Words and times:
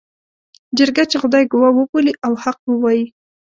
جرګه 0.77 1.03
چې 1.11 1.17
خدای 1.21 1.43
ګواه 1.51 1.71
وبولي 1.77 2.13
او 2.25 2.33
حق 2.43 2.59
ووايي. 2.67 3.05